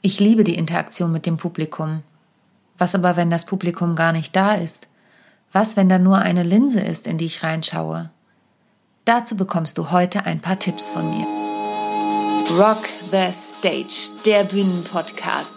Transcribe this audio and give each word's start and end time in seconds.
Ich 0.00 0.20
liebe 0.20 0.44
die 0.44 0.54
Interaktion 0.54 1.10
mit 1.10 1.26
dem 1.26 1.38
Publikum. 1.38 2.04
Was 2.76 2.94
aber, 2.94 3.16
wenn 3.16 3.30
das 3.30 3.46
Publikum 3.46 3.96
gar 3.96 4.12
nicht 4.12 4.36
da 4.36 4.54
ist? 4.54 4.86
Was, 5.52 5.76
wenn 5.76 5.88
da 5.88 5.98
nur 5.98 6.18
eine 6.18 6.44
Linse 6.44 6.80
ist, 6.80 7.08
in 7.08 7.18
die 7.18 7.26
ich 7.26 7.42
reinschaue? 7.42 8.10
Dazu 9.04 9.36
bekommst 9.36 9.76
du 9.76 9.90
heute 9.90 10.24
ein 10.24 10.40
paar 10.40 10.58
Tipps 10.58 10.90
von 10.90 11.10
mir. 11.10 11.26
Rock 12.56 12.84
the 13.10 13.32
Stage, 13.32 14.10
der 14.24 14.44
Bühnenpodcast. 14.44 15.56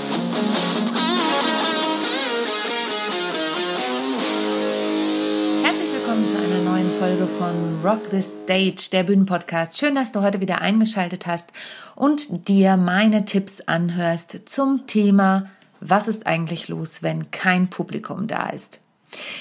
Von 7.41 7.81
Rock 7.83 8.01
the 8.11 8.21
Stage, 8.21 8.89
der 8.91 9.01
Bühnenpodcast. 9.01 9.75
Schön, 9.75 9.95
dass 9.95 10.11
du 10.11 10.21
heute 10.21 10.41
wieder 10.41 10.61
eingeschaltet 10.61 11.25
hast 11.25 11.49
und 11.95 12.47
dir 12.47 12.77
meine 12.77 13.25
Tipps 13.25 13.61
anhörst 13.61 14.47
zum 14.47 14.85
Thema, 14.85 15.49
was 15.79 16.07
ist 16.07 16.27
eigentlich 16.27 16.67
los, 16.67 17.01
wenn 17.01 17.31
kein 17.31 17.71
Publikum 17.71 18.27
da 18.27 18.49
ist. 18.49 18.79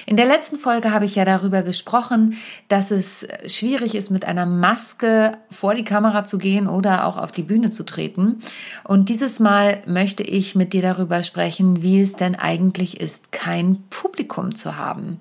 In 0.06 0.16
der 0.16 0.27
letzten 0.27 0.56
Folge 0.56 0.92
habe 0.92 1.05
ich 1.05 1.15
ja 1.15 1.24
darüber 1.24 1.62
gesprochen, 1.62 2.37
dass 2.69 2.91
es 2.91 3.27
schwierig 3.47 3.95
ist, 3.95 4.11
mit 4.11 4.24
einer 4.24 4.47
Maske 4.47 5.37
vor 5.51 5.74
die 5.74 5.84
Kamera 5.84 6.24
zu 6.24 6.38
gehen 6.38 6.66
oder 6.66 7.06
auch 7.06 7.16
auf 7.16 7.30
die 7.30 7.42
Bühne 7.42 7.70
zu 7.70 7.84
treten. 7.84 8.41
Und 8.84 9.08
dieses 9.08 9.39
Mal 9.39 9.83
möchte 9.86 10.22
ich 10.22 10.55
mit 10.55 10.72
dir 10.72 10.83
darüber 10.83 11.22
sprechen, 11.22 11.83
wie 11.83 12.00
es 12.00 12.14
denn 12.14 12.34
eigentlich 12.34 13.00
ist, 13.00 13.30
kein 13.30 13.84
Publikum 13.91 14.55
zu 14.55 14.77
haben. 14.77 15.20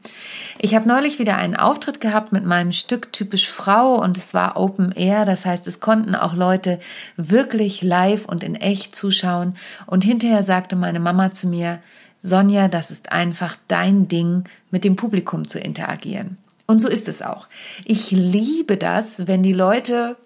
Ich 0.57 0.73
habe 0.73 0.87
neulich 0.87 1.19
wieder 1.19 1.37
einen 1.37 1.55
Auftritt 1.55 2.01
gehabt 2.01 2.31
mit 2.31 2.45
meinem 2.45 2.71
Stück 2.71 3.13
Typisch 3.13 3.49
Frau 3.49 3.95
und 4.01 4.17
es 4.17 4.33
war 4.33 4.57
Open 4.57 4.91
Air. 4.91 5.25
Das 5.25 5.45
heißt, 5.45 5.67
es 5.67 5.79
konnten 5.79 6.15
auch 6.15 6.33
Leute 6.33 6.79
wirklich 7.17 7.83
live 7.83 8.25
und 8.25 8.43
in 8.43 8.55
echt 8.55 8.95
zuschauen. 8.95 9.55
Und 9.85 10.03
hinterher 10.03 10.43
sagte 10.43 10.75
meine 10.75 10.99
Mama 10.99 11.31
zu 11.31 11.47
mir, 11.47 11.79
Sonja, 12.21 12.67
das 12.67 12.91
ist 12.91 13.11
einfach 13.11 13.55
dein 13.67 14.07
Ding, 14.07 14.43
mit 14.71 14.83
dem 14.83 14.95
Publikum 14.95 15.47
zu 15.47 15.59
interagieren. 15.59 16.37
Und 16.67 16.81
so 16.81 16.87
ist 16.87 17.07
es 17.07 17.21
auch. 17.21 17.47
Ich 17.85 18.11
liebe 18.11 18.77
das, 18.77 19.27
wenn 19.27 19.41
die 19.41 19.53
Leute 19.53 20.17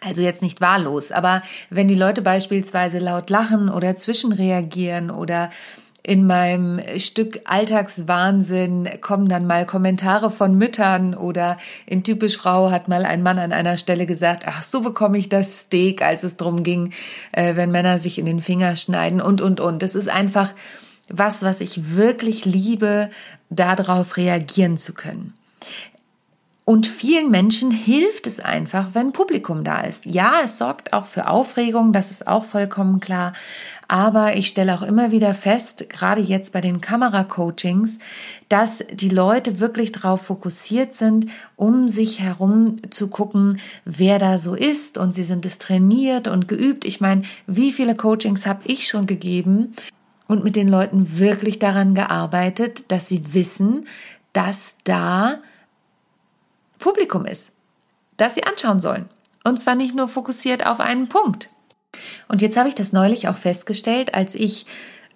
also 0.00 0.20
jetzt 0.20 0.42
nicht 0.42 0.60
wahllos, 0.60 1.12
aber 1.12 1.42
wenn 1.70 1.88
die 1.88 1.94
Leute 1.94 2.22
beispielsweise 2.22 2.98
laut 2.98 3.30
lachen 3.30 3.70
oder 3.70 3.96
zwischenreagieren 3.96 5.10
oder 5.10 5.50
in 6.02 6.26
meinem 6.26 6.80
Stück 6.98 7.40
Alltagswahnsinn 7.44 8.88
kommen 9.02 9.28
dann 9.28 9.46
mal 9.46 9.66
Kommentare 9.66 10.30
von 10.30 10.56
Müttern 10.56 11.14
oder 11.14 11.58
in 11.84 12.02
Typisch 12.02 12.38
Frau 12.38 12.70
hat 12.70 12.88
mal 12.88 13.04
ein 13.04 13.22
Mann 13.22 13.38
an 13.38 13.52
einer 13.52 13.76
Stelle 13.76 14.06
gesagt, 14.06 14.44
ach, 14.46 14.62
so 14.62 14.80
bekomme 14.80 15.18
ich 15.18 15.28
das 15.28 15.60
Steak, 15.60 16.00
als 16.00 16.22
es 16.22 16.36
drum 16.36 16.62
ging, 16.62 16.92
äh, 17.32 17.56
wenn 17.56 17.70
Männer 17.70 17.98
sich 17.98 18.18
in 18.18 18.26
den 18.26 18.40
Finger 18.40 18.76
schneiden 18.76 19.20
und, 19.20 19.40
und, 19.40 19.60
und. 19.60 19.82
Das 19.82 19.94
ist 19.94 20.08
einfach, 20.08 20.54
was, 21.08 21.42
was 21.42 21.60
ich 21.60 21.96
wirklich 21.96 22.44
liebe, 22.44 23.10
darauf 23.50 24.16
reagieren 24.16 24.78
zu 24.78 24.94
können. 24.94 25.34
Und 26.68 26.86
vielen 26.86 27.30
Menschen 27.30 27.70
hilft 27.70 28.26
es 28.26 28.40
einfach, 28.40 28.88
wenn 28.92 29.12
Publikum 29.12 29.64
da 29.64 29.80
ist. 29.80 30.04
Ja, 30.04 30.40
es 30.44 30.58
sorgt 30.58 30.92
auch 30.92 31.06
für 31.06 31.28
Aufregung, 31.28 31.94
das 31.94 32.10
ist 32.10 32.26
auch 32.26 32.44
vollkommen 32.44 33.00
klar. 33.00 33.32
Aber 33.88 34.36
ich 34.36 34.48
stelle 34.48 34.74
auch 34.74 34.82
immer 34.82 35.10
wieder 35.10 35.32
fest, 35.32 35.88
gerade 35.88 36.20
jetzt 36.20 36.52
bei 36.52 36.60
den 36.60 36.82
Kameracoachings, 36.82 38.00
dass 38.50 38.84
die 38.92 39.08
Leute 39.08 39.60
wirklich 39.60 39.92
darauf 39.92 40.26
fokussiert 40.26 40.94
sind, 40.94 41.28
um 41.56 41.88
sich 41.88 42.20
herum 42.20 42.76
zu 42.90 43.08
gucken, 43.08 43.60
wer 43.86 44.18
da 44.18 44.36
so 44.36 44.54
ist. 44.54 44.98
Und 44.98 45.14
sie 45.14 45.24
sind 45.24 45.46
es 45.46 45.56
trainiert 45.56 46.28
und 46.28 46.48
geübt. 46.48 46.84
Ich 46.84 47.00
meine, 47.00 47.22
wie 47.46 47.72
viele 47.72 47.94
Coachings 47.94 48.44
habe 48.44 48.60
ich 48.64 48.88
schon 48.88 49.06
gegeben, 49.06 49.72
und 50.28 50.44
mit 50.44 50.54
den 50.54 50.68
Leuten 50.68 51.18
wirklich 51.18 51.58
daran 51.58 51.94
gearbeitet, 51.94 52.92
dass 52.92 53.08
sie 53.08 53.34
wissen, 53.34 53.88
dass 54.32 54.76
da 54.84 55.38
Publikum 56.78 57.26
ist, 57.26 57.50
das 58.16 58.36
sie 58.36 58.44
anschauen 58.44 58.80
sollen. 58.80 59.08
Und 59.42 59.58
zwar 59.58 59.74
nicht 59.74 59.96
nur 59.96 60.08
fokussiert 60.08 60.64
auf 60.64 60.78
einen 60.78 61.08
Punkt. 61.08 61.48
Und 62.28 62.42
jetzt 62.42 62.56
habe 62.56 62.68
ich 62.68 62.74
das 62.74 62.92
neulich 62.92 63.26
auch 63.26 63.36
festgestellt, 63.36 64.14
als 64.14 64.34
ich 64.34 64.66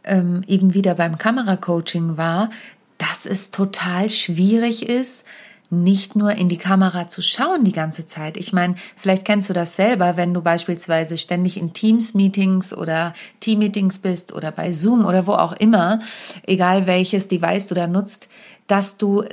ähm, 0.04 0.42
eben 0.46 0.74
wieder 0.74 0.94
beim 0.94 1.18
Kameracoaching 1.18 2.16
war, 2.16 2.50
dass 2.98 3.26
es 3.26 3.50
total 3.50 4.10
schwierig 4.10 4.88
ist, 4.88 5.24
nicht 5.72 6.16
nur 6.16 6.32
in 6.32 6.48
die 6.48 6.58
Kamera 6.58 7.08
zu 7.08 7.22
schauen 7.22 7.64
die 7.64 7.72
ganze 7.72 8.04
Zeit. 8.06 8.36
Ich 8.36 8.52
meine, 8.52 8.76
vielleicht 8.96 9.24
kennst 9.24 9.48
du 9.48 9.54
das 9.54 9.74
selber, 9.74 10.16
wenn 10.16 10.34
du 10.34 10.42
beispielsweise 10.42 11.16
ständig 11.16 11.56
in 11.56 11.72
Teams-Meetings 11.72 12.76
oder 12.76 13.14
Team-Meetings 13.40 13.98
bist 13.98 14.32
oder 14.32 14.52
bei 14.52 14.72
Zoom 14.72 15.04
oder 15.04 15.26
wo 15.26 15.32
auch 15.32 15.54
immer, 15.54 16.00
egal 16.46 16.86
welches 16.86 17.26
Device 17.26 17.66
du 17.68 17.74
da 17.74 17.86
nutzt, 17.86 18.28
dass 18.66 18.98
du 18.98 19.24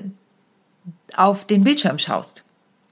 auf 1.16 1.46
den 1.46 1.64
Bildschirm 1.64 2.00
schaust 2.00 2.49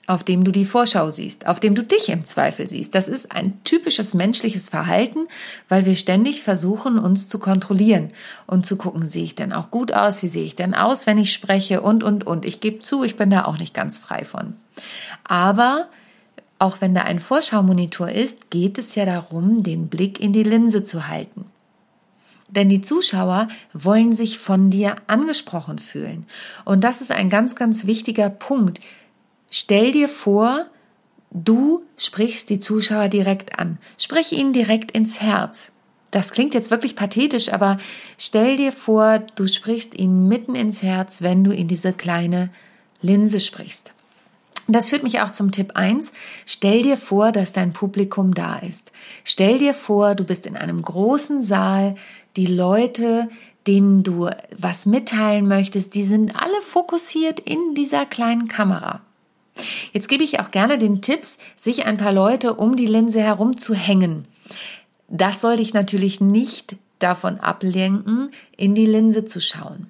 auf 0.08 0.24
dem 0.24 0.46
du 0.46 0.52
die 0.52 0.66
Vorschau 0.66 1.10
siehst, 1.10 1.48
auf 1.48 1.60
dem 1.60 1.76
du 1.76 1.84
dich 1.84 2.08
im 2.08 2.26
Zweifel 2.26 2.70
siehst. 2.70 2.96
Das 2.96 3.10
ist 3.10 3.34
ein 3.34 3.62
typisches 3.64 4.14
menschliches 4.14 4.70
Verhalten, 4.70 5.28
weil 5.68 5.86
wir 5.86 5.96
ständig 5.96 6.44
versuchen, 6.44 6.98
uns 6.98 7.28
zu 7.28 7.40
kontrollieren 7.40 8.14
und 8.48 8.66
zu 8.66 8.78
gucken, 8.78 9.08
sehe 9.08 9.26
ich 9.26 9.36
denn 9.36 9.52
auch 9.52 9.70
gut 9.70 9.94
aus, 9.94 10.24
wie 10.24 10.30
sehe 10.30 10.46
ich 10.46 10.56
denn 10.56 10.74
aus, 10.74 11.06
wenn 11.08 11.18
ich 11.18 11.34
spreche 11.34 11.82
und, 11.82 12.06
und, 12.06 12.26
und. 12.26 12.46
Ich 12.46 12.62
gebe 12.62 12.82
zu, 12.82 13.04
ich 13.04 13.18
bin 13.18 13.30
da 13.30 13.44
auch 13.46 13.58
nicht 13.58 13.74
ganz 13.74 13.98
frei 13.98 14.24
von. 14.24 14.54
Aber 15.26 15.90
auch 16.58 16.80
wenn 16.80 16.96
da 16.96 17.02
ein 17.02 17.20
Vorschaumonitor 17.20 18.10
ist, 18.10 18.50
geht 18.50 18.78
es 18.78 18.96
ja 18.96 19.06
darum, 19.06 19.62
den 19.62 19.90
Blick 19.90 20.22
in 20.22 20.32
die 20.32 20.44
Linse 20.44 20.86
zu 20.86 21.08
halten. 21.10 21.46
Denn 22.48 22.70
die 22.70 22.82
Zuschauer 22.82 23.50
wollen 23.74 24.14
sich 24.14 24.40
von 24.40 24.70
dir 24.70 24.96
angesprochen 25.08 25.80
fühlen. 25.80 26.26
Und 26.64 26.86
das 26.86 27.02
ist 27.02 27.12
ein 27.12 27.30
ganz, 27.30 27.58
ganz 27.58 27.86
wichtiger 27.86 28.30
Punkt. 28.30 28.80
Stell 29.50 29.92
dir 29.92 30.10
vor, 30.10 30.66
du 31.32 31.84
sprichst 31.98 32.50
die 32.50 32.60
Zuschauer 32.60 33.08
direkt 33.08 33.60
an. 33.60 33.78
Sprich 33.98 34.34
ihnen 34.34 34.54
direkt 34.54 34.92
ins 34.92 35.22
Herz. 35.22 35.72
Das 36.12 36.32
klingt 36.32 36.54
jetzt 36.54 36.72
wirklich 36.72 36.96
pathetisch, 36.96 37.52
aber 37.52 37.78
stell 38.18 38.56
dir 38.56 38.72
vor, 38.72 39.20
du 39.36 39.48
sprichst 39.48 39.98
ihnen 40.00 40.28
mitten 40.28 40.56
ins 40.56 40.82
Herz, 40.82 41.22
wenn 41.22 41.44
du 41.44 41.52
in 41.52 41.68
diese 41.68 41.94
kleine 41.94 42.50
Linse 43.02 43.40
sprichst. 43.40 43.94
Das 44.70 44.90
führt 44.90 45.04
mich 45.04 45.22
auch 45.22 45.32
zum 45.32 45.52
Tipp 45.52 45.72
1. 45.76 46.12
Stell 46.46 46.84
dir 46.84 46.98
vor, 46.98 47.32
dass 47.32 47.54
dein 47.54 47.72
Publikum 47.72 48.34
da 48.34 48.58
ist. 48.58 48.92
Stell 49.24 49.60
dir 49.60 49.74
vor, 49.74 50.14
du 50.14 50.26
bist 50.26 50.46
in 50.46 50.58
einem 50.58 50.82
großen 50.82 51.42
Saal, 51.42 51.96
die 52.36 52.48
Leute, 52.48 53.30
denen 53.66 54.04
du 54.04 54.30
was 54.58 54.86
mitteilen 54.86 55.48
möchtest, 55.48 55.94
die 55.94 56.04
sind 56.04 56.36
alle 56.36 56.62
fokussiert 56.62 57.40
in 57.40 57.76
dieser 57.76 58.06
kleinen 58.06 58.48
Kamera. 58.48 59.02
Jetzt 59.94 60.08
gebe 60.08 60.24
ich 60.24 60.40
auch 60.40 60.52
gerne 60.52 60.78
den 60.78 61.02
Tipps, 61.02 61.38
sich 61.56 61.86
ein 61.86 61.98
paar 61.98 62.14
Leute 62.14 62.54
um 62.54 62.76
die 62.76 62.86
Linse 62.86 63.22
herum 63.22 63.58
zu 63.58 63.74
hängen. 63.74 64.26
Das 65.08 65.42
soll 65.42 65.58
dich 65.58 65.74
natürlich 65.74 66.20
nicht 66.22 66.76
davon 67.00 67.40
ablenken, 67.40 68.32
in 68.56 68.76
die 68.76 68.86
Linse 68.86 69.26
zu 69.26 69.40
schauen. 69.40 69.88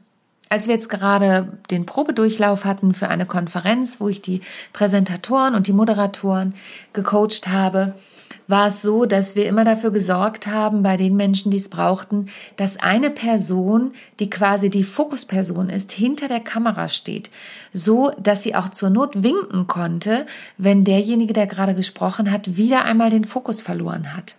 Als 0.50 0.68
wir 0.68 0.76
jetzt 0.76 0.90
gerade 0.90 1.58
den 1.72 1.86
Probedurchlauf 1.86 2.64
hatten 2.64 2.94
für 2.94 3.10
eine 3.10 3.26
Konferenz, 3.26 4.00
wo 4.00 4.08
ich 4.08 4.22
die 4.22 4.42
Präsentatoren 4.72 5.56
und 5.56 5.68
die 5.68 5.74
Moderatoren 5.74 6.56
gecoacht 6.94 7.48
habe, 7.48 7.96
war 8.48 8.68
es 8.68 8.82
so, 8.82 9.06
dass 9.06 9.36
wir 9.36 9.48
immer 9.48 9.66
dafür 9.66 9.92
gesorgt 9.92 10.48
haben, 10.48 10.84
bei 10.84 10.98
den 10.98 11.16
Menschen, 11.16 11.52
die 11.52 11.58
es 11.58 11.70
brauchten, 11.70 12.28
dass 12.56 12.78
eine 12.78 13.10
Person, 13.10 13.94
die 14.20 14.30
quasi 14.30 14.70
die 14.70 14.84
Fokusperson 14.84 15.70
ist, 15.70 15.92
hinter 15.92 16.28
der 16.28 16.40
Kamera 16.40 16.88
steht, 16.88 17.30
so 17.74 18.12
dass 18.18 18.44
sie 18.44 18.56
auch 18.56 18.70
zur 18.70 18.90
Not 18.90 19.24
winken 19.24 19.68
konnte, 19.68 20.26
wenn 20.58 20.84
derjenige, 20.84 21.34
der 21.34 21.48
gerade 21.48 21.76
gesprochen 21.76 22.32
hat, 22.32 22.58
wieder 22.58 22.86
einmal 22.86 23.10
den 23.10 23.26
Fokus 23.26 23.62
verloren 23.62 24.16
hat. 24.16 24.36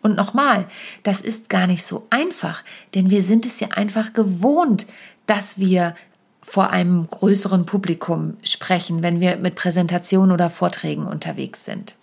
Und 0.00 0.16
nochmal, 0.16 0.66
das 1.02 1.20
ist 1.20 1.48
gar 1.48 1.66
nicht 1.66 1.82
so 1.82 2.06
einfach, 2.10 2.62
denn 2.94 3.10
wir 3.10 3.22
sind 3.22 3.46
es 3.46 3.58
ja 3.58 3.68
einfach 3.72 4.12
gewohnt, 4.12 4.86
dass 5.26 5.58
wir 5.58 5.94
vor 6.40 6.70
einem 6.70 7.06
größeren 7.08 7.66
Publikum 7.66 8.36
sprechen, 8.42 9.02
wenn 9.02 9.20
wir 9.20 9.36
mit 9.36 9.54
Präsentationen 9.54 10.32
oder 10.32 10.48
Vorträgen 10.48 11.06
unterwegs 11.06 11.64
sind. 11.64 11.94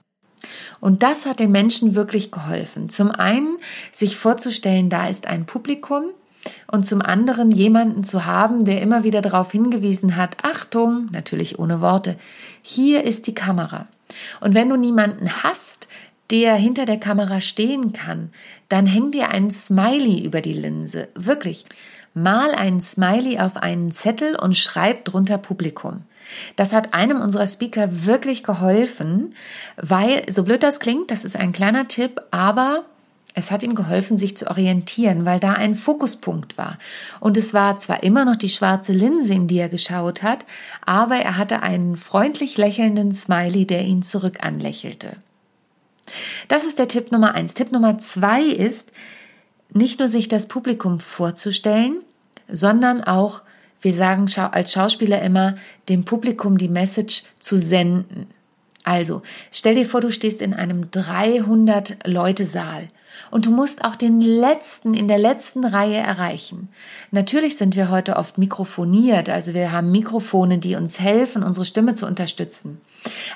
Und 0.80 1.04
das 1.04 1.26
hat 1.26 1.40
den 1.40 1.52
Menschen 1.52 1.96
wirklich 1.96 2.32
geholfen. 2.32 2.90
Zum 2.90 3.12
einen, 3.12 3.58
sich 3.92 4.18
vorzustellen, 4.18 4.90
da 4.90 5.08
ist 5.08 5.28
ein 5.28 5.46
Publikum 5.46 6.06
und 6.72 6.86
zum 6.86 7.02
anderen 7.02 7.52
jemanden 7.52 8.04
zu 8.04 8.26
haben, 8.26 8.66
der 8.66 8.82
immer 8.82 9.04
wieder 9.04 9.22
darauf 9.22 9.52
hingewiesen 9.52 10.16
hat, 10.16 10.38
Achtung, 10.44 11.10
natürlich 11.12 11.60
ohne 11.60 11.82
Worte, 11.82 12.18
hier 12.62 13.04
ist 13.04 13.28
die 13.28 13.36
Kamera. 13.36 13.88
Und 14.42 14.54
wenn 14.54 14.70
du 14.70 14.76
niemanden 14.76 15.44
hast, 15.44 15.88
der 16.32 16.56
hinter 16.56 16.86
der 16.86 17.00
Kamera 17.00 17.42
stehen 17.42 17.94
kann, 17.94 18.32
dann 18.70 18.86
häng 18.86 19.12
dir 19.12 19.30
ein 19.30 19.52
Smiley 19.52 20.24
über 20.24 20.42
die 20.42 20.54
Linse. 20.54 21.08
Wirklich. 21.16 21.66
Mal 22.14 22.52
ein 22.52 22.82
Smiley 22.82 23.40
auf 23.40 23.58
einen 23.58 23.92
Zettel 23.92 24.36
und 24.36 24.56
schreib 24.58 25.06
drunter 25.06 25.38
Publikum. 25.38 26.04
Das 26.56 26.74
hat 26.74 26.94
einem 26.94 27.22
unserer 27.22 27.48
Speaker 27.48 28.06
wirklich 28.06 28.44
geholfen, 28.44 29.36
weil, 29.78 30.24
so 30.30 30.44
blöd 30.44 30.64
das 30.64 30.80
klingt, 30.80 31.12
das 31.12 31.24
ist 31.24 31.38
ein 31.38 31.52
kleiner 31.52 31.88
Tipp, 31.88 32.22
aber 32.32 32.86
es 33.38 33.52
hat 33.52 33.64
ihm 33.64 33.76
geholfen, 33.76 34.18
sich 34.18 34.38
zu 34.38 34.48
orientieren, 34.50 35.26
weil 35.26 35.42
da 35.42 35.54
ein 35.54 35.76
Fokuspunkt 35.76 36.58
war. 36.58 36.80
Und 37.20 37.38
es 37.38 37.54
war 37.54 37.78
zwar 37.80 38.02
immer 38.02 38.24
noch 38.24 38.38
die 38.38 38.50
schwarze 38.50 38.94
Linse, 38.94 39.34
in 39.34 39.48
die 39.48 39.60
er 39.60 39.68
geschaut 39.68 40.24
hat, 40.24 40.46
aber 40.86 41.18
er 41.18 41.38
hatte 41.38 41.62
einen 41.62 41.98
freundlich 41.98 42.58
lächelnden 42.58 43.14
Smiley, 43.14 43.68
der 43.68 43.82
ihn 43.82 44.04
zurück 44.04 44.38
anlächelte. 44.42 45.18
Das 46.48 46.66
ist 46.66 46.80
der 46.80 46.88
Tipp 46.88 47.12
Nummer 47.12 47.34
eins. 47.34 47.54
Tipp 47.54 47.74
Nummer 47.74 48.00
zwei 48.00 48.42
ist, 48.42 48.92
nicht 49.74 50.00
nur 50.00 50.08
sich 50.08 50.30
das 50.30 50.48
Publikum 50.48 51.02
vorzustellen, 51.02 52.02
sondern 52.48 53.04
auch, 53.04 53.42
wir 53.82 53.94
sagen 53.94 54.28
als 54.52 54.74
Schauspieler 54.74 55.22
immer, 55.22 55.58
dem 55.90 56.06
Publikum 56.06 56.58
die 56.58 56.70
Message 56.70 57.24
zu 57.40 57.58
senden. 57.58 58.28
Also, 58.84 59.22
stell 59.52 59.76
dir 59.76 59.86
vor, 59.86 60.02
du 60.02 60.12
stehst 60.12 60.42
in 60.42 60.54
einem 60.54 60.92
300 60.92 62.08
Leute 62.08 62.46
Saal 62.46 62.88
und 63.32 63.46
du 63.46 63.52
musst 63.52 63.84
auch 63.84 63.96
den 63.96 64.22
letzten 64.22 64.94
in 64.94 65.08
der 65.08 65.18
letzten 65.18 65.66
Reihe 65.66 65.98
erreichen. 65.98 66.70
Natürlich 67.12 67.58
sind 67.58 67.76
wir 67.76 67.90
heute 67.90 68.16
oft 68.18 68.38
mikrofoniert, 68.38 69.30
also 69.30 69.54
wir 69.54 69.72
haben 69.72 69.92
Mikrofone, 69.92 70.60
die 70.60 70.76
uns 70.76 71.00
helfen, 71.00 71.44
unsere 71.44 71.66
Stimme 71.66 71.96
zu 71.96 72.06
unterstützen. 72.06 72.80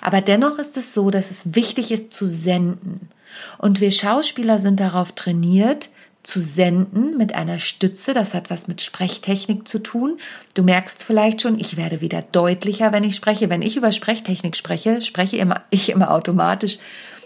Aber 0.02 0.22
dennoch 0.22 0.60
ist 0.60 0.78
es 0.78 0.94
so, 0.94 1.10
dass 1.10 1.32
es 1.32 1.56
wichtig 1.56 1.92
ist 1.92 2.14
zu 2.14 2.28
senden. 2.28 3.10
Und 3.58 3.80
wir 3.80 3.92
Schauspieler 3.92 4.60
sind 4.60 4.80
darauf 4.80 5.14
trainiert, 5.14 5.90
zu 6.24 6.40
senden 6.40 7.18
mit 7.18 7.34
einer 7.34 7.60
Stütze. 7.60 8.14
Das 8.14 8.34
hat 8.34 8.50
was 8.50 8.68
mit 8.68 8.82
Sprechtechnik 8.82 9.68
zu 9.68 9.80
tun. 9.80 10.20
Du 10.54 10.64
merkst 10.64 11.04
vielleicht 11.04 11.42
schon, 11.42 11.60
ich 11.60 11.78
werde 11.78 12.02
wieder 12.02 12.22
deutlicher, 12.22 12.92
wenn 12.92 13.04
ich 13.04 13.16
spreche. 13.16 13.50
Wenn 13.50 13.62
ich 13.62 13.78
über 13.78 13.92
Sprechtechnik 13.92 14.56
spreche, 14.56 15.02
spreche 15.02 15.38
ich 15.70 15.90
immer 15.90 16.12
automatisch 16.12 16.80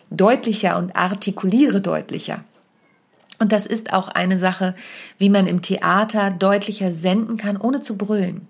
deutlicher 0.09 0.77
und 0.77 0.95
artikuliere 0.95 1.81
deutlicher. 1.81 2.43
Und 3.39 3.51
das 3.51 3.65
ist 3.65 3.91
auch 3.91 4.07
eine 4.07 4.37
Sache, 4.37 4.75
wie 5.17 5.29
man 5.29 5.47
im 5.47 5.61
Theater 5.61 6.29
deutlicher 6.29 6.93
senden 6.93 7.37
kann, 7.37 7.57
ohne 7.57 7.81
zu 7.81 7.97
brüllen. 7.97 8.47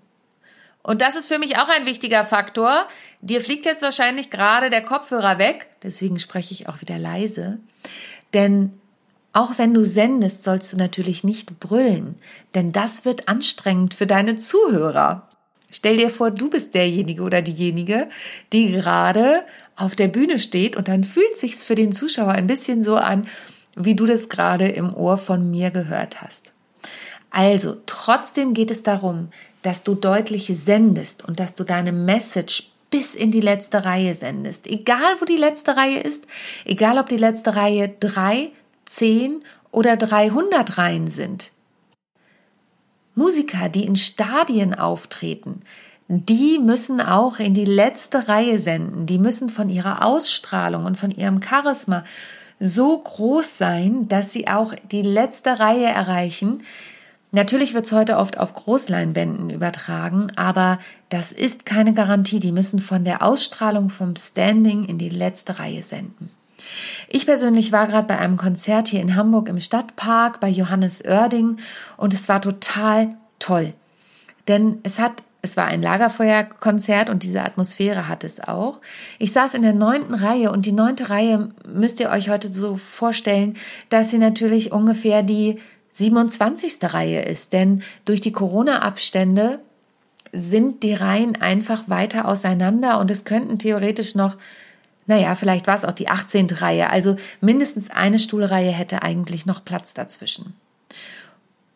Und 0.82 1.00
das 1.00 1.16
ist 1.16 1.26
für 1.26 1.38
mich 1.38 1.56
auch 1.56 1.68
ein 1.68 1.86
wichtiger 1.86 2.24
Faktor. 2.24 2.86
Dir 3.22 3.40
fliegt 3.40 3.64
jetzt 3.64 3.82
wahrscheinlich 3.82 4.28
gerade 4.28 4.68
der 4.68 4.82
Kopfhörer 4.82 5.38
weg, 5.38 5.68
deswegen 5.82 6.18
spreche 6.18 6.52
ich 6.52 6.68
auch 6.68 6.82
wieder 6.82 6.98
leise. 6.98 7.58
Denn 8.34 8.78
auch 9.34 9.58
wenn 9.58 9.74
du 9.74 9.84
sendest, 9.84 10.44
sollst 10.44 10.72
du 10.72 10.76
natürlich 10.76 11.24
nicht 11.24 11.60
brüllen, 11.60 12.14
denn 12.54 12.72
das 12.72 13.04
wird 13.04 13.28
anstrengend 13.28 13.92
für 13.92 14.06
deine 14.06 14.38
Zuhörer. 14.38 15.28
Stell 15.70 15.96
dir 15.96 16.08
vor, 16.08 16.30
du 16.30 16.48
bist 16.48 16.72
derjenige 16.74 17.22
oder 17.22 17.42
diejenige, 17.42 18.08
die 18.52 18.70
gerade 18.70 19.42
auf 19.74 19.96
der 19.96 20.06
Bühne 20.06 20.38
steht 20.38 20.76
und 20.76 20.86
dann 20.86 21.02
fühlt 21.02 21.36
sich's 21.36 21.64
für 21.64 21.74
den 21.74 21.90
Zuschauer 21.90 22.30
ein 22.30 22.46
bisschen 22.46 22.84
so 22.84 22.96
an, 22.96 23.26
wie 23.74 23.96
du 23.96 24.06
das 24.06 24.28
gerade 24.28 24.68
im 24.68 24.94
Ohr 24.94 25.18
von 25.18 25.50
mir 25.50 25.72
gehört 25.72 26.22
hast. 26.22 26.52
Also, 27.30 27.76
trotzdem 27.86 28.54
geht 28.54 28.70
es 28.70 28.84
darum, 28.84 29.30
dass 29.62 29.82
du 29.82 29.96
deutlich 29.96 30.46
sendest 30.46 31.26
und 31.26 31.40
dass 31.40 31.56
du 31.56 31.64
deine 31.64 31.90
Message 31.90 32.70
bis 32.90 33.16
in 33.16 33.32
die 33.32 33.40
letzte 33.40 33.84
Reihe 33.84 34.14
sendest. 34.14 34.68
Egal, 34.68 35.16
wo 35.18 35.24
die 35.24 35.36
letzte 35.36 35.76
Reihe 35.76 35.98
ist, 35.98 36.24
egal, 36.64 36.98
ob 36.98 37.08
die 37.08 37.16
letzte 37.16 37.56
Reihe 37.56 37.88
drei, 37.88 38.52
zehn 38.86 39.40
oder 39.70 39.96
300 39.96 40.78
Reihen 40.78 41.08
sind. 41.08 41.52
Musiker, 43.14 43.68
die 43.68 43.84
in 43.84 43.96
Stadien 43.96 44.74
auftreten, 44.74 45.60
die 46.08 46.58
müssen 46.58 47.00
auch 47.00 47.38
in 47.38 47.54
die 47.54 47.64
letzte 47.64 48.28
Reihe 48.28 48.58
senden. 48.58 49.06
Die 49.06 49.18
müssen 49.18 49.48
von 49.48 49.68
ihrer 49.68 50.04
Ausstrahlung 50.04 50.84
und 50.84 50.98
von 50.98 51.10
ihrem 51.10 51.40
Charisma 51.42 52.04
so 52.60 52.98
groß 52.98 53.56
sein, 53.56 54.08
dass 54.08 54.32
sie 54.32 54.48
auch 54.48 54.74
die 54.90 55.02
letzte 55.02 55.58
Reihe 55.58 55.86
erreichen. 55.86 56.62
Natürlich 57.32 57.74
wird 57.74 57.86
es 57.86 57.92
heute 57.92 58.18
oft 58.18 58.38
auf 58.38 58.54
Großleinwänden 58.54 59.50
übertragen, 59.50 60.28
aber 60.36 60.78
das 61.08 61.32
ist 61.32 61.66
keine 61.66 61.94
Garantie. 61.94 62.38
Die 62.38 62.52
müssen 62.52 62.78
von 62.78 63.04
der 63.04 63.22
Ausstrahlung 63.22 63.90
vom 63.90 64.14
Standing 64.14 64.84
in 64.84 64.98
die 64.98 65.08
letzte 65.08 65.58
Reihe 65.58 65.82
senden. 65.82 66.30
Ich 67.08 67.26
persönlich 67.26 67.72
war 67.72 67.86
gerade 67.86 68.06
bei 68.06 68.18
einem 68.18 68.36
Konzert 68.36 68.88
hier 68.88 69.00
in 69.00 69.16
Hamburg 69.16 69.48
im 69.48 69.60
Stadtpark 69.60 70.40
bei 70.40 70.48
Johannes 70.48 71.04
Oerding 71.04 71.58
und 71.96 72.14
es 72.14 72.28
war 72.28 72.40
total 72.40 73.16
toll. 73.38 73.74
Denn 74.48 74.78
es 74.82 74.98
hat 74.98 75.24
es 75.44 75.58
war 75.58 75.66
ein 75.66 75.82
Lagerfeuerkonzert 75.82 77.10
und 77.10 77.22
diese 77.22 77.42
Atmosphäre 77.42 78.08
hat 78.08 78.24
es 78.24 78.40
auch. 78.40 78.80
Ich 79.18 79.32
saß 79.32 79.52
in 79.52 79.60
der 79.60 79.74
neunten 79.74 80.14
Reihe 80.14 80.50
und 80.50 80.64
die 80.64 80.72
neunte 80.72 81.10
Reihe 81.10 81.50
müsst 81.68 82.00
ihr 82.00 82.08
euch 82.08 82.30
heute 82.30 82.50
so 82.50 82.78
vorstellen, 82.78 83.58
dass 83.90 84.10
sie 84.10 84.16
natürlich 84.16 84.72
ungefähr 84.72 85.22
die 85.22 85.60
27. 85.92 86.78
Reihe 86.82 87.20
ist. 87.20 87.52
Denn 87.52 87.82
durch 88.06 88.22
die 88.22 88.32
Corona-Abstände 88.32 89.58
sind 90.32 90.82
die 90.82 90.94
Reihen 90.94 91.36
einfach 91.36 91.90
weiter 91.90 92.26
auseinander 92.26 92.98
und 92.98 93.10
es 93.10 93.26
könnten 93.26 93.58
theoretisch 93.58 94.14
noch, 94.14 94.38
naja, 95.06 95.34
vielleicht 95.34 95.66
war 95.66 95.74
es 95.74 95.84
auch 95.84 95.92
die 95.92 96.08
18. 96.08 96.48
Reihe. 96.50 96.90
Also 96.90 97.16
mindestens 97.40 97.90
eine 97.90 98.18
Stuhlreihe 98.18 98.70
hätte 98.70 99.02
eigentlich 99.02 99.46
noch 99.46 99.64
Platz 99.64 99.94
dazwischen. 99.94 100.54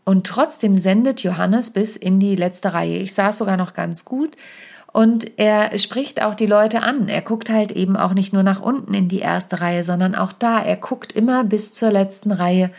Und 0.04 0.26
trotzdem 0.26 0.80
sendet 0.80 1.22
Johannes 1.22 1.70
bis 1.70 1.94
in 1.96 2.18
die 2.18 2.34
letzte 2.34 2.72
Reihe. 2.72 2.96
Ich 2.96 3.12
saß 3.12 3.36
sogar 3.36 3.58
noch 3.58 3.74
ganz 3.74 4.06
gut. 4.06 4.36
Und 4.90 5.38
er 5.38 5.76
spricht 5.78 6.22
auch 6.22 6.34
die 6.34 6.46
Leute 6.46 6.82
an. 6.82 7.08
Er 7.08 7.20
guckt 7.20 7.50
halt 7.50 7.72
eben 7.72 7.96
auch 7.96 8.14
nicht 8.14 8.32
nur 8.32 8.42
nach 8.42 8.60
unten 8.60 8.94
in 8.94 9.08
die 9.08 9.18
erste 9.18 9.60
Reihe, 9.60 9.84
sondern 9.84 10.14
auch 10.14 10.32
da. 10.32 10.60
Er 10.62 10.76
guckt 10.76 11.12
immer 11.12 11.44
bis 11.44 11.72
zur 11.72 11.90
letzten 11.90 12.32
Reihe 12.32 12.70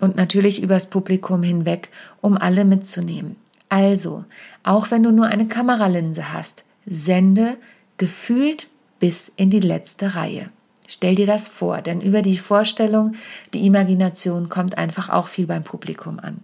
und 0.00 0.16
natürlich 0.16 0.60
übers 0.60 0.90
Publikum 0.90 1.44
hinweg, 1.44 1.90
um 2.20 2.36
alle 2.36 2.64
mitzunehmen. 2.64 3.36
Also, 3.68 4.24
auch 4.64 4.90
wenn 4.90 5.04
du 5.04 5.12
nur 5.12 5.26
eine 5.26 5.46
Kameralinse 5.46 6.32
hast, 6.32 6.64
sende 6.86 7.56
gefühlt 7.98 8.68
bis 9.04 9.30
in 9.36 9.50
die 9.50 9.60
letzte 9.60 10.14
Reihe. 10.14 10.48
Stell 10.88 11.14
dir 11.14 11.26
das 11.26 11.50
vor, 11.50 11.82
denn 11.82 12.00
über 12.00 12.22
die 12.22 12.38
Vorstellung, 12.38 13.16
die 13.52 13.66
Imagination 13.66 14.48
kommt 14.48 14.78
einfach 14.78 15.10
auch 15.10 15.28
viel 15.28 15.46
beim 15.46 15.62
Publikum 15.62 16.18
an. 16.18 16.42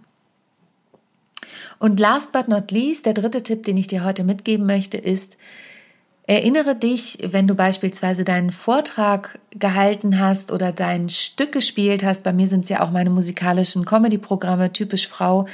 Und 1.79 1.99
last 1.99 2.33
but 2.33 2.47
not 2.47 2.69
least, 2.69 3.07
der 3.07 3.15
dritte 3.15 3.41
Tipp, 3.41 3.63
den 3.63 3.77
ich 3.77 3.87
dir 3.87 4.03
heute 4.03 4.23
mitgeben 4.23 4.67
möchte, 4.67 4.99
ist, 4.99 5.37
Erinnere 6.31 6.77
dich, 6.77 7.17
wenn 7.23 7.45
du 7.45 7.55
beispielsweise 7.55 8.23
deinen 8.23 8.51
Vortrag 8.51 9.37
gehalten 9.53 10.17
hast 10.17 10.53
oder 10.53 10.71
dein 10.71 11.09
Stück 11.09 11.51
gespielt 11.51 12.05
hast. 12.05 12.23
Bei 12.23 12.31
mir 12.31 12.47
sind 12.47 12.63
es 12.63 12.69
ja 12.69 12.81
auch 12.81 12.89
meine 12.89 13.09
musikalischen 13.09 13.83
Comedy-Programme, 13.83 14.71
typisch 14.71 15.09
Frau 15.09 15.45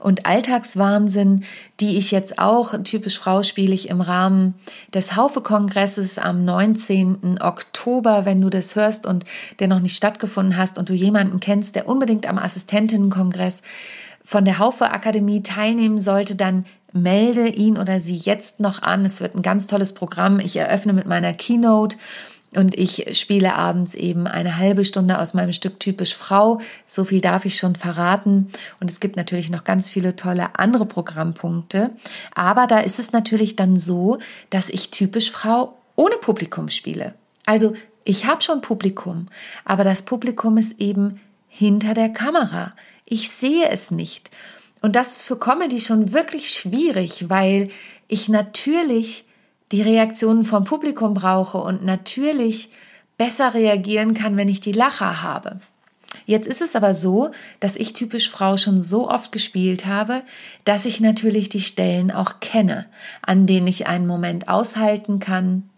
und 0.00 0.26
Alltagswahnsinn, 0.26 1.44
die 1.78 1.96
ich 1.98 2.10
jetzt 2.10 2.40
auch, 2.40 2.74
typisch 2.82 3.16
Frau, 3.16 3.44
spiele 3.44 3.74
ich 3.74 3.88
im 3.90 4.00
Rahmen 4.00 4.54
des 4.92 5.14
Haufe-Kongresses 5.14 6.18
am 6.18 6.44
19. 6.44 7.40
Oktober. 7.40 8.24
Wenn 8.24 8.40
du 8.40 8.50
das 8.50 8.74
hörst 8.74 9.06
und 9.06 9.24
der 9.60 9.68
noch 9.68 9.78
nicht 9.78 9.96
stattgefunden 9.96 10.56
hast 10.56 10.78
und 10.78 10.88
du 10.88 10.94
jemanden 10.94 11.38
kennst, 11.38 11.76
der 11.76 11.86
unbedingt 11.86 12.28
am 12.28 12.38
Assistentinnenkongress 12.38 13.62
von 14.24 14.44
der 14.44 14.58
Haufe 14.58 14.90
Akademie 14.90 15.44
teilnehmen 15.44 16.00
sollte, 16.00 16.34
dann 16.34 16.64
melde 16.94 17.48
ihn 17.48 17.76
oder 17.76 18.00
sie 18.00 18.16
jetzt 18.16 18.60
noch 18.60 18.80
an. 18.80 19.04
Es 19.04 19.20
wird 19.20 19.34
ein 19.34 19.42
ganz 19.42 19.66
tolles 19.66 19.92
Programm. 19.92 20.40
Ich 20.40 20.56
eröffne 20.56 20.92
mit 20.92 21.06
meiner 21.06 21.34
Keynote 21.34 21.96
und 22.54 22.78
ich 22.78 23.18
spiele 23.18 23.54
abends 23.56 23.94
eben 23.94 24.26
eine 24.26 24.58
halbe 24.58 24.84
Stunde 24.84 25.18
aus 25.18 25.34
meinem 25.34 25.52
Stück 25.52 25.80
Typisch 25.80 26.14
Frau. 26.14 26.60
So 26.86 27.04
viel 27.04 27.20
darf 27.20 27.44
ich 27.44 27.58
schon 27.58 27.74
verraten. 27.74 28.50
Und 28.80 28.90
es 28.90 29.00
gibt 29.00 29.16
natürlich 29.16 29.50
noch 29.50 29.64
ganz 29.64 29.90
viele 29.90 30.14
tolle 30.14 30.56
andere 30.58 30.86
Programmpunkte. 30.86 31.90
Aber 32.34 32.66
da 32.66 32.78
ist 32.78 33.00
es 33.00 33.12
natürlich 33.12 33.56
dann 33.56 33.76
so, 33.76 34.18
dass 34.50 34.68
ich 34.68 34.90
Typisch 34.90 35.32
Frau 35.32 35.76
ohne 35.96 36.16
Publikum 36.16 36.68
spiele. 36.68 37.14
Also 37.44 37.74
ich 38.04 38.26
habe 38.26 38.42
schon 38.42 38.60
Publikum, 38.60 39.28
aber 39.64 39.82
das 39.82 40.02
Publikum 40.02 40.56
ist 40.56 40.80
eben 40.80 41.20
hinter 41.48 41.94
der 41.94 42.10
Kamera. 42.10 42.74
Ich 43.04 43.30
sehe 43.30 43.68
es 43.68 43.90
nicht. 43.90 44.30
Und 44.84 44.96
das 44.96 45.16
ist 45.16 45.22
für 45.22 45.38
Comedy 45.38 45.80
schon 45.80 46.12
wirklich 46.12 46.50
schwierig, 46.50 47.30
weil 47.30 47.70
ich 48.06 48.28
natürlich 48.28 49.24
die 49.72 49.80
Reaktionen 49.80 50.44
vom 50.44 50.64
Publikum 50.64 51.14
brauche 51.14 51.56
und 51.56 51.82
natürlich 51.82 52.68
besser 53.16 53.54
reagieren 53.54 54.12
kann, 54.12 54.36
wenn 54.36 54.50
ich 54.50 54.60
die 54.60 54.72
Lacher 54.72 55.22
habe. 55.22 55.58
Jetzt 56.26 56.46
ist 56.46 56.60
es 56.60 56.76
aber 56.76 56.92
so, 56.92 57.30
dass 57.60 57.76
ich 57.76 57.94
typisch 57.94 58.28
Frau 58.28 58.58
schon 58.58 58.82
so 58.82 59.08
oft 59.08 59.32
gespielt 59.32 59.86
habe, 59.86 60.22
dass 60.66 60.84
ich 60.84 61.00
natürlich 61.00 61.48
die 61.48 61.62
Stellen 61.62 62.10
auch 62.10 62.40
kenne, 62.40 62.84
an 63.22 63.46
denen 63.46 63.66
ich 63.66 63.86
einen 63.86 64.06
Moment 64.06 64.48
aushalten 64.48 65.18
kann 65.18 65.70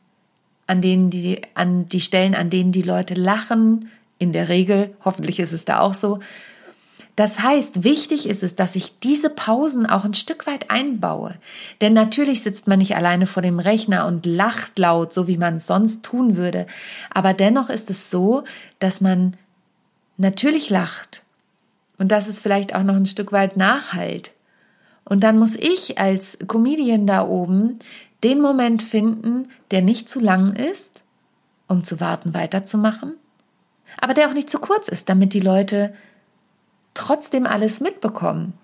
an 0.66 0.80
denen 0.80 1.10
die, 1.10 1.42
an 1.54 1.88
die 1.88 2.00
Stellen, 2.00 2.34
an 2.34 2.50
denen 2.50 2.72
die 2.72 2.82
Leute 2.82 3.14
lachen, 3.14 3.88
in 4.18 4.32
der 4.32 4.48
Regel, 4.48 4.96
hoffentlich 5.04 5.38
ist 5.40 5.52
es 5.52 5.64
da 5.64 5.80
auch 5.80 5.94
so. 5.94 6.20
Das 7.16 7.40
heißt, 7.40 7.82
wichtig 7.82 8.28
ist 8.28 8.42
es, 8.42 8.56
dass 8.56 8.76
ich 8.76 8.98
diese 8.98 9.30
Pausen 9.30 9.86
auch 9.86 10.04
ein 10.04 10.12
Stück 10.12 10.46
weit 10.46 10.70
einbaue. 10.70 11.34
Denn 11.80 11.94
natürlich 11.94 12.42
sitzt 12.42 12.68
man 12.68 12.78
nicht 12.78 12.94
alleine 12.94 13.26
vor 13.26 13.42
dem 13.42 13.58
Rechner 13.58 14.06
und 14.06 14.26
lacht 14.26 14.78
laut, 14.78 15.14
so 15.14 15.26
wie 15.26 15.38
man 15.38 15.56
es 15.56 15.66
sonst 15.66 16.02
tun 16.02 16.36
würde. 16.36 16.66
Aber 17.10 17.32
dennoch 17.32 17.70
ist 17.70 17.88
es 17.88 18.10
so, 18.10 18.44
dass 18.78 19.00
man 19.00 19.34
natürlich 20.18 20.68
lacht 20.68 21.22
und 21.98 22.12
dass 22.12 22.28
es 22.28 22.38
vielleicht 22.38 22.74
auch 22.74 22.82
noch 22.82 22.96
ein 22.96 23.06
Stück 23.06 23.32
weit 23.32 23.56
nachhalt. 23.56 24.32
Und 25.04 25.22
dann 25.22 25.38
muss 25.38 25.56
ich 25.56 25.98
als 25.98 26.38
Comedian 26.46 27.06
da 27.06 27.26
oben 27.26 27.78
den 28.24 28.42
Moment 28.42 28.82
finden, 28.82 29.48
der 29.70 29.80
nicht 29.80 30.08
zu 30.08 30.20
lang 30.20 30.54
ist, 30.54 31.04
um 31.66 31.82
zu 31.82 31.98
warten, 32.00 32.34
weiterzumachen, 32.34 33.14
aber 33.98 34.14
der 34.14 34.28
auch 34.28 34.34
nicht 34.34 34.50
zu 34.50 34.58
kurz 34.58 34.88
ist, 34.88 35.08
damit 35.08 35.32
die 35.32 35.40
Leute 35.40 35.94
trotzdem 36.96 37.46
alles 37.46 37.80
mitbekommen. 37.80 38.54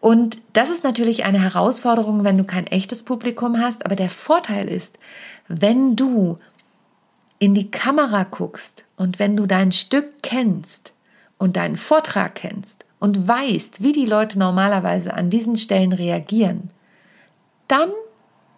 Und 0.00 0.38
das 0.54 0.70
ist 0.70 0.82
natürlich 0.82 1.24
eine 1.24 1.40
Herausforderung, 1.40 2.24
wenn 2.24 2.38
du 2.38 2.44
kein 2.44 2.66
echtes 2.66 3.02
Publikum 3.02 3.60
hast, 3.60 3.84
aber 3.84 3.96
der 3.96 4.10
Vorteil 4.10 4.68
ist, 4.68 4.98
wenn 5.48 5.94
du 5.94 6.38
in 7.38 7.54
die 7.54 7.70
Kamera 7.70 8.24
guckst 8.24 8.84
und 8.96 9.18
wenn 9.18 9.36
du 9.36 9.46
dein 9.46 9.72
Stück 9.72 10.22
kennst 10.22 10.92
und 11.38 11.56
deinen 11.56 11.76
Vortrag 11.76 12.36
kennst 12.36 12.84
und 12.98 13.26
weißt, 13.26 13.82
wie 13.82 13.92
die 13.92 14.06
Leute 14.06 14.38
normalerweise 14.38 15.12
an 15.14 15.28
diesen 15.28 15.56
Stellen 15.56 15.92
reagieren, 15.92 16.70
dann 17.68 17.90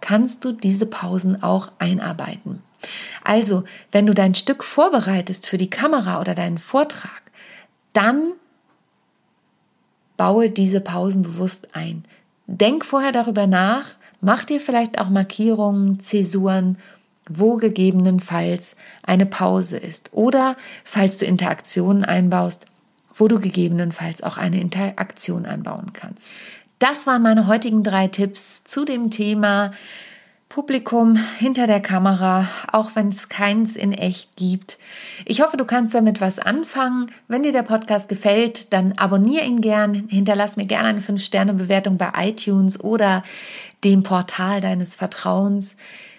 kannst 0.00 0.44
du 0.44 0.52
diese 0.52 0.86
Pausen 0.86 1.42
auch 1.42 1.72
einarbeiten. 1.78 2.62
Also, 3.22 3.64
wenn 3.90 4.06
du 4.06 4.12
dein 4.12 4.34
Stück 4.34 4.62
vorbereitest 4.62 5.46
für 5.46 5.56
die 5.56 5.70
Kamera 5.70 6.20
oder 6.20 6.34
deinen 6.34 6.58
Vortrag, 6.58 7.22
dann 7.94 8.34
baue 10.16 10.50
diese 10.50 10.80
Pausen 10.80 11.22
bewusst 11.22 11.68
ein. 11.74 12.04
Denk 12.46 12.84
vorher 12.84 13.12
darüber 13.12 13.46
nach, 13.46 13.86
mach 14.20 14.44
dir 14.44 14.60
vielleicht 14.60 14.98
auch 14.98 15.08
Markierungen, 15.08 16.00
Zäsuren, 16.00 16.78
wo 17.28 17.56
gegebenenfalls 17.56 18.76
eine 19.02 19.26
Pause 19.26 19.78
ist. 19.78 20.10
Oder 20.12 20.56
falls 20.84 21.16
du 21.16 21.24
Interaktionen 21.24 22.04
einbaust, 22.04 22.66
wo 23.14 23.28
du 23.28 23.40
gegebenenfalls 23.40 24.22
auch 24.22 24.36
eine 24.36 24.60
Interaktion 24.60 25.46
einbauen 25.46 25.92
kannst. 25.92 26.28
Das 26.78 27.06
waren 27.06 27.22
meine 27.22 27.46
heutigen 27.46 27.82
drei 27.82 28.08
Tipps 28.08 28.64
zu 28.64 28.84
dem 28.84 29.10
Thema 29.10 29.72
Publikum 30.54 31.16
hinter 31.16 31.66
der 31.66 31.80
Kamera, 31.80 32.46
auch 32.70 32.92
wenn 32.94 33.08
es 33.08 33.28
keins 33.28 33.74
in 33.74 33.90
echt 33.90 34.36
gibt. 34.36 34.78
Ich 35.24 35.42
hoffe, 35.42 35.56
du 35.56 35.64
kannst 35.64 35.96
damit 35.96 36.20
was 36.20 36.38
anfangen. 36.38 37.10
Wenn 37.26 37.42
dir 37.42 37.50
der 37.50 37.64
Podcast 37.64 38.08
gefällt, 38.08 38.72
dann 38.72 38.92
abonniere 38.92 39.44
ihn 39.44 39.60
gern, 39.60 40.06
hinterlass 40.08 40.56
mir 40.56 40.66
gerne 40.66 40.90
eine 40.90 41.00
5-Sterne-Bewertung 41.00 41.98
bei 41.98 42.12
iTunes 42.28 42.78
oder 42.78 43.24
dem 43.82 44.04
Portal 44.04 44.60
deines 44.60 44.94
Vertrauens. 44.94 45.74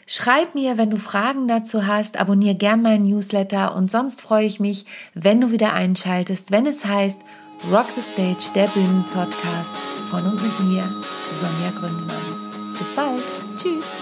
Schreib 0.06 0.54
mir, 0.54 0.78
wenn 0.78 0.90
du 0.90 0.98
Fragen 0.98 1.48
dazu 1.48 1.88
hast, 1.88 2.20
abonniere 2.20 2.56
gern 2.56 2.82
meinen 2.82 3.06
Newsletter 3.06 3.74
und 3.74 3.90
sonst 3.90 4.22
freue 4.22 4.46
ich 4.46 4.60
mich, 4.60 4.86
wenn 5.14 5.40
du 5.40 5.52
wieder 5.52 5.72
einschaltest, 5.72 6.52
wenn 6.52 6.66
es 6.66 6.84
heißt 6.84 7.22
Rock 7.72 7.88
the 7.96 8.02
Stage, 8.02 8.52
der 8.54 8.68
Bühnenpodcast 8.68 9.72
von 10.10 10.26
und 10.26 10.44
mit 10.44 10.60
mir, 10.60 10.84
Sonja 11.32 11.72
Gründemann. 11.80 12.74
Bis 12.78 12.94
bald. 12.94 13.24
Tschüss. 13.58 13.95